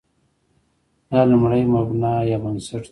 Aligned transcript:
دا 1.09 1.19
لومړی 1.31 1.63
مبنا 1.73 2.13
یا 2.29 2.37
بنسټ 2.43 2.71
دی. 2.73 2.79